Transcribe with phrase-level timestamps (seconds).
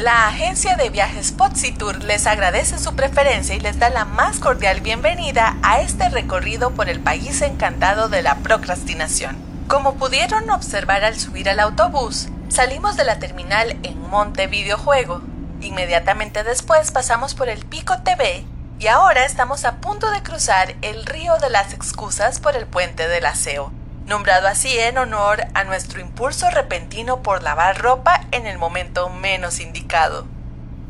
[0.00, 1.34] La agencia de viajes
[1.78, 6.70] Tour les agradece su preferencia y les da la más cordial bienvenida a este recorrido
[6.70, 9.36] por el país encantado de la procrastinación.
[9.68, 15.20] Como pudieron observar al subir al autobús, salimos de la terminal en Monte Videojuego.
[15.60, 18.46] Inmediatamente después pasamos por el Pico TV
[18.78, 23.06] y ahora estamos a punto de cruzar el río de las excusas por el puente
[23.06, 23.70] del aseo
[24.10, 29.60] nombrado así en honor a nuestro impulso repentino por lavar ropa en el momento menos
[29.60, 30.26] indicado.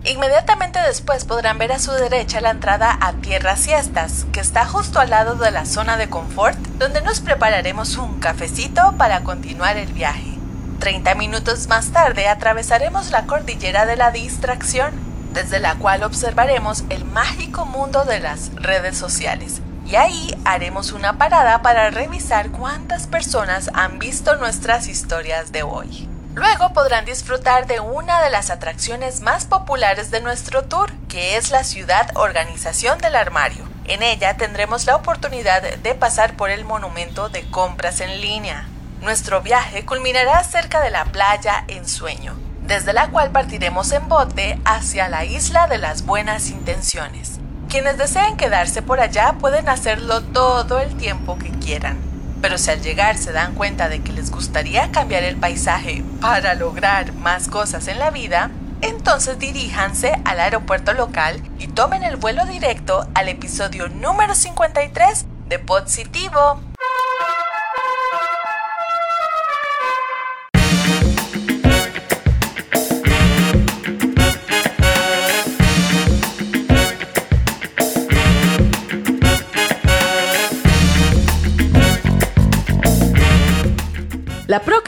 [0.04, 5.00] Inmediatamente después podrán ver a su derecha la entrada a Tierra Siestas, que está justo
[5.00, 9.92] al lado de la zona de confort, donde nos prepararemos un cafecito para continuar el
[9.92, 10.38] viaje.
[10.78, 14.94] 30 minutos más tarde atravesaremos la cordillera de la distracción,
[15.34, 21.18] desde la cual observaremos el mágico mundo de las redes sociales y ahí haremos una
[21.18, 26.08] parada para revisar cuántas personas han visto nuestras historias de hoy.
[26.34, 31.50] Luego podrán disfrutar de una de las atracciones más populares de nuestro tour, que es
[31.50, 33.64] la ciudad organización del armario.
[33.84, 38.68] En ella tendremos la oportunidad de pasar por el monumento de compras en línea.
[39.00, 44.60] Nuestro viaje culminará cerca de la playa en sueño, desde la cual partiremos en bote
[44.64, 47.39] hacia la isla de las buenas intenciones.
[47.70, 51.98] Quienes deseen quedarse por allá pueden hacerlo todo el tiempo que quieran,
[52.42, 56.54] pero si al llegar se dan cuenta de que les gustaría cambiar el paisaje para
[56.54, 62.44] lograr más cosas en la vida, entonces diríjanse al aeropuerto local y tomen el vuelo
[62.44, 66.69] directo al episodio número 53 de Positivo.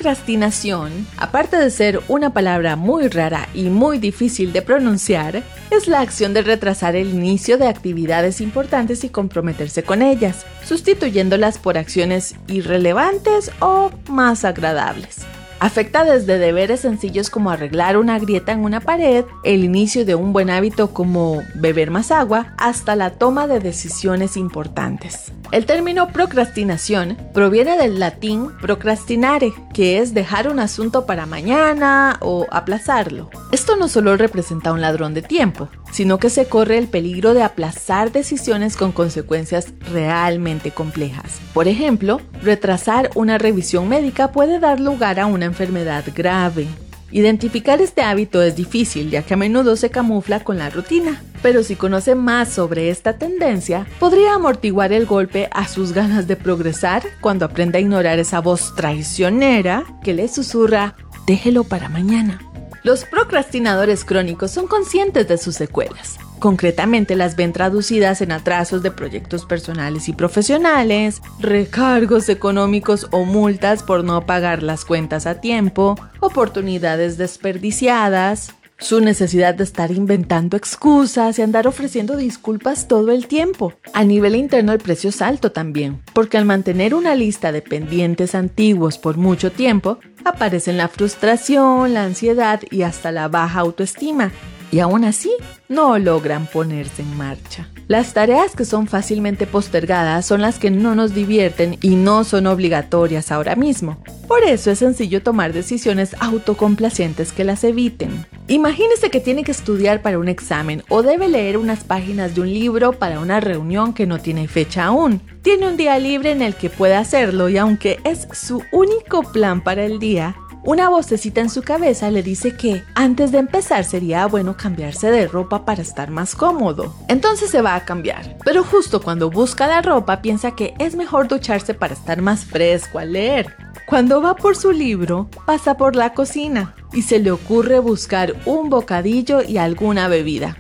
[0.03, 6.00] Procrastinación, aparte de ser una palabra muy rara y muy difícil de pronunciar, es la
[6.00, 12.35] acción de retrasar el inicio de actividades importantes y comprometerse con ellas, sustituyéndolas por acciones
[12.48, 15.18] irrelevantes o más agradables.
[15.62, 20.33] Afecta desde deberes sencillos como arreglar una grieta en una pared, el inicio de un
[20.33, 25.30] buen hábito como beber más agua, hasta la toma de decisiones importantes.
[25.52, 32.46] El término procrastinación proviene del latín procrastinare, que es dejar un asunto para mañana o
[32.51, 33.30] aplazarlo.
[33.52, 37.42] Esto no solo representa un ladrón de tiempo, sino que se corre el peligro de
[37.42, 41.39] aplazar decisiones con consecuencias realmente complejas.
[41.52, 46.67] Por ejemplo, retrasar una revisión médica puede dar lugar a una enfermedad grave.
[47.11, 51.63] Identificar este hábito es difícil ya que a menudo se camufla con la rutina, pero
[51.63, 57.02] si conoce más sobre esta tendencia, podría amortiguar el golpe a sus ganas de progresar
[57.20, 60.96] cuando aprenda a ignorar esa voz traicionera que le susurra,
[61.27, 62.40] déjelo para mañana.
[62.83, 66.19] Los procrastinadores crónicos son conscientes de sus secuelas.
[66.42, 73.85] Concretamente las ven traducidas en atrasos de proyectos personales y profesionales, recargos económicos o multas
[73.85, 81.39] por no pagar las cuentas a tiempo, oportunidades desperdiciadas, su necesidad de estar inventando excusas
[81.39, 83.75] y andar ofreciendo disculpas todo el tiempo.
[83.92, 88.35] A nivel interno el precio es alto también, porque al mantener una lista de pendientes
[88.35, 94.33] antiguos por mucho tiempo, aparecen la frustración, la ansiedad y hasta la baja autoestima,
[94.72, 95.30] y aún así
[95.68, 97.68] no logran ponerse en marcha.
[97.88, 102.46] Las tareas que son fácilmente postergadas son las que no nos divierten y no son
[102.46, 104.02] obligatorias ahora mismo.
[104.27, 108.27] Por eso es sencillo tomar decisiones autocomplacientes que las eviten.
[108.48, 112.52] Imagínese que tiene que estudiar para un examen o debe leer unas páginas de un
[112.52, 115.20] libro para una reunión que no tiene fecha aún.
[115.42, 119.62] Tiene un día libre en el que puede hacerlo y aunque es su único plan
[119.62, 120.34] para el día,
[120.64, 125.27] una vocecita en su cabeza le dice que antes de empezar sería bueno cambiarse de
[125.27, 126.95] ropa para estar más cómodo.
[127.08, 128.38] Entonces se va a cambiar.
[128.44, 133.00] Pero justo cuando busca la ropa piensa que es mejor ducharse para estar más fresco
[133.00, 133.56] al leer.
[133.87, 138.70] Cuando va por su libro, pasa por la cocina y se le ocurre buscar un
[138.70, 140.58] bocadillo y alguna bebida,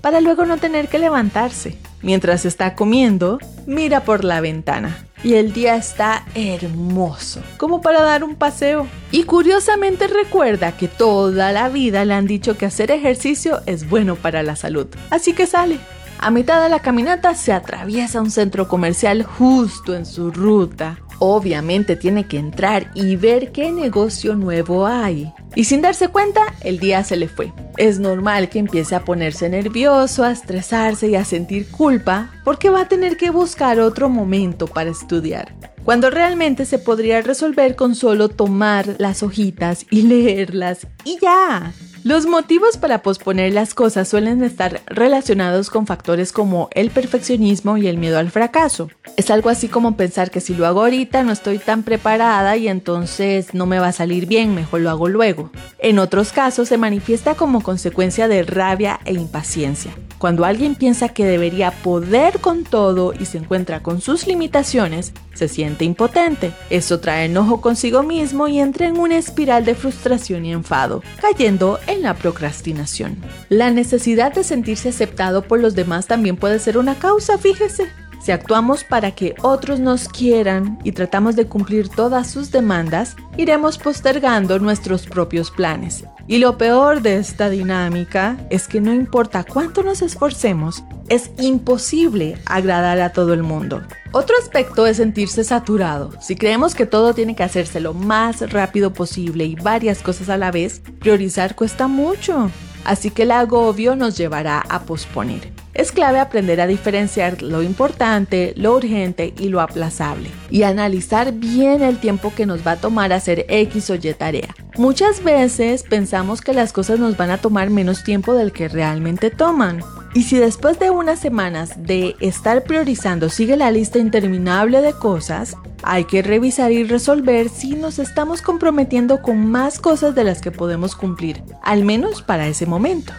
[0.00, 1.78] para luego no tener que levantarse.
[2.02, 8.22] Mientras está comiendo, mira por la ventana y el día está hermoso, como para dar
[8.22, 8.86] un paseo.
[9.10, 14.14] Y curiosamente recuerda que toda la vida le han dicho que hacer ejercicio es bueno
[14.14, 15.80] para la salud, así que sale.
[16.18, 20.98] A mitad de la caminata se atraviesa un centro comercial justo en su ruta.
[21.18, 25.32] Obviamente tiene que entrar y ver qué negocio nuevo hay.
[25.54, 27.52] Y sin darse cuenta, el día se le fue.
[27.76, 32.82] Es normal que empiece a ponerse nervioso, a estresarse y a sentir culpa porque va
[32.82, 35.54] a tener que buscar otro momento para estudiar.
[35.84, 41.72] Cuando realmente se podría resolver con solo tomar las hojitas y leerlas y ya.
[42.04, 47.86] Los motivos para posponer las cosas suelen estar relacionados con factores como el perfeccionismo y
[47.86, 48.90] el miedo al fracaso.
[49.16, 52.68] Es algo así como pensar que si lo hago ahorita no estoy tan preparada y
[52.68, 55.50] entonces no me va a salir bien, mejor lo hago luego.
[55.78, 59.94] En otros casos se manifiesta como consecuencia de rabia e impaciencia.
[60.24, 65.48] Cuando alguien piensa que debería poder con todo y se encuentra con sus limitaciones, se
[65.48, 66.54] siente impotente.
[66.70, 71.78] Eso trae enojo consigo mismo y entra en una espiral de frustración y enfado, cayendo
[71.86, 73.18] en la procrastinación.
[73.50, 77.90] La necesidad de sentirse aceptado por los demás también puede ser una causa, fíjese.
[78.24, 83.76] Si actuamos para que otros nos quieran y tratamos de cumplir todas sus demandas, iremos
[83.76, 86.04] postergando nuestros propios planes.
[86.26, 92.38] Y lo peor de esta dinámica es que no importa cuánto nos esforcemos, es imposible
[92.46, 93.82] agradar a todo el mundo.
[94.12, 96.12] Otro aspecto es sentirse saturado.
[96.22, 100.38] Si creemos que todo tiene que hacerse lo más rápido posible y varias cosas a
[100.38, 102.50] la vez, priorizar cuesta mucho.
[102.86, 105.53] Así que el agobio nos llevará a posponer.
[105.74, 111.82] Es clave aprender a diferenciar lo importante, lo urgente y lo aplazable y analizar bien
[111.82, 114.54] el tiempo que nos va a tomar hacer X o Y tarea.
[114.76, 119.30] Muchas veces pensamos que las cosas nos van a tomar menos tiempo del que realmente
[119.30, 119.80] toman.
[120.14, 125.56] Y si después de unas semanas de estar priorizando sigue la lista interminable de cosas,
[125.82, 130.52] hay que revisar y resolver si nos estamos comprometiendo con más cosas de las que
[130.52, 133.12] podemos cumplir, al menos para ese momento.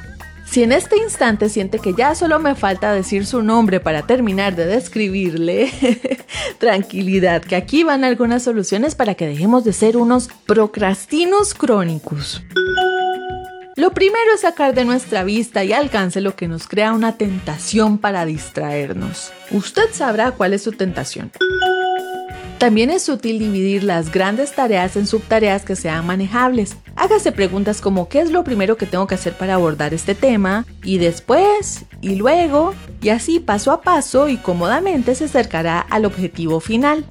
[0.56, 4.56] Si en este instante siente que ya solo me falta decir su nombre para terminar
[4.56, 5.70] de describirle,
[6.60, 12.42] tranquilidad, que aquí van algunas soluciones para que dejemos de ser unos procrastinos crónicos.
[13.76, 17.98] Lo primero es sacar de nuestra vista y alcance lo que nos crea una tentación
[17.98, 19.34] para distraernos.
[19.52, 21.34] Usted sabrá cuál es su tentación.
[22.58, 26.78] También es útil dividir las grandes tareas en subtareas que sean manejables.
[26.96, 30.66] Hágase preguntas como ¿qué es lo primero que tengo que hacer para abordar este tema?
[30.84, 36.62] Y después, y luego, y así paso a paso y cómodamente se acercará al objetivo
[36.62, 37.06] final.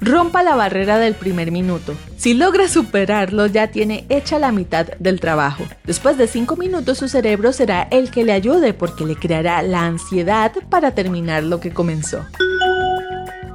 [0.00, 1.94] Rompa la barrera del primer minuto.
[2.16, 5.64] Si logra superarlo, ya tiene hecha la mitad del trabajo.
[5.84, 9.84] Después de 5 minutos, su cerebro será el que le ayude porque le creará la
[9.84, 12.24] ansiedad para terminar lo que comenzó.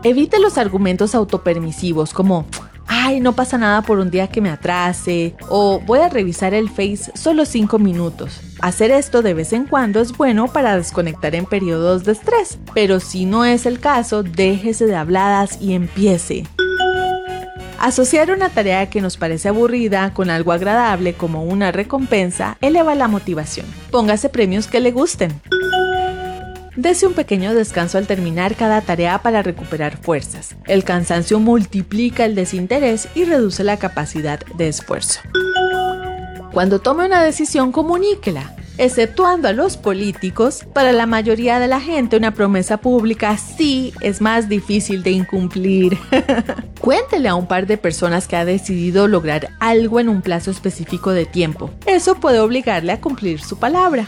[0.03, 2.47] Evite los argumentos autopermisivos como,
[2.87, 6.69] ay, no pasa nada por un día que me atrase o voy a revisar el
[6.69, 8.41] Face solo 5 minutos.
[8.61, 12.99] Hacer esto de vez en cuando es bueno para desconectar en periodos de estrés, pero
[12.99, 16.47] si no es el caso, déjese de habladas y empiece.
[17.77, 23.07] Asociar una tarea que nos parece aburrida con algo agradable como una recompensa eleva la
[23.07, 23.67] motivación.
[23.91, 25.31] Póngase premios que le gusten.
[26.77, 30.55] Dese un pequeño descanso al terminar cada tarea para recuperar fuerzas.
[30.67, 35.19] El cansancio multiplica el desinterés y reduce la capacidad de esfuerzo.
[36.53, 38.55] Cuando tome una decisión, comuníquela.
[38.77, 44.21] Exceptuando a los políticos, para la mayoría de la gente una promesa pública sí es
[44.21, 45.97] más difícil de incumplir.
[46.79, 51.11] Cuéntele a un par de personas que ha decidido lograr algo en un plazo específico
[51.11, 51.69] de tiempo.
[51.85, 54.07] Eso puede obligarle a cumplir su palabra.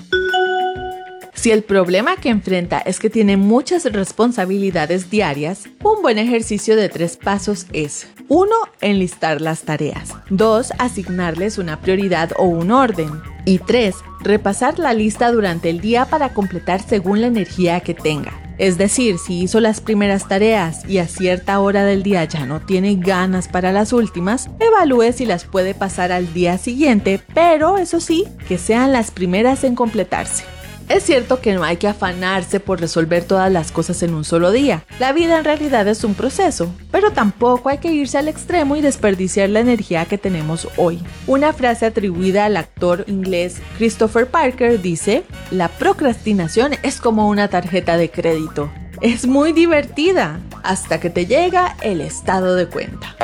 [1.43, 6.87] Si el problema que enfrenta es que tiene muchas responsabilidades diarias, un buen ejercicio de
[6.87, 8.49] tres pasos es 1.
[8.79, 10.13] Enlistar las tareas.
[10.29, 10.71] 2.
[10.79, 13.09] Asignarles una prioridad o un orden.
[13.43, 13.93] Y 3.
[14.21, 18.31] Repasar la lista durante el día para completar según la energía que tenga.
[18.57, 22.61] Es decir, si hizo las primeras tareas y a cierta hora del día ya no
[22.61, 27.99] tiene ganas para las últimas, evalúe si las puede pasar al día siguiente, pero eso
[27.99, 30.45] sí, que sean las primeras en completarse.
[30.89, 34.51] Es cierto que no hay que afanarse por resolver todas las cosas en un solo
[34.51, 34.83] día.
[34.99, 38.81] La vida en realidad es un proceso, pero tampoco hay que irse al extremo y
[38.81, 41.01] desperdiciar la energía que tenemos hoy.
[41.25, 47.97] Una frase atribuida al actor inglés Christopher Parker dice, la procrastinación es como una tarjeta
[47.97, 48.71] de crédito.
[49.01, 53.15] Es muy divertida hasta que te llega el estado de cuenta.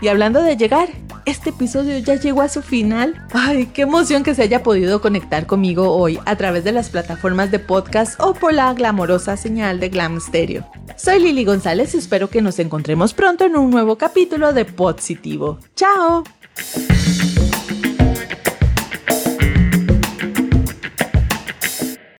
[0.00, 0.88] Y hablando de llegar,
[1.26, 3.26] este episodio ya llegó a su final.
[3.32, 7.50] Ay, qué emoción que se haya podido conectar conmigo hoy a través de las plataformas
[7.50, 10.66] de podcast o por la glamorosa señal de Glam Stereo.
[10.96, 15.58] Soy Lili González y espero que nos encontremos pronto en un nuevo capítulo de Positivo.
[15.74, 16.24] ¡Chao!